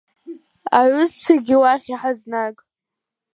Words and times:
Аҩызцәагьы 0.79 1.55
уахь 1.61 1.87
иҳазнаг. 1.93 2.55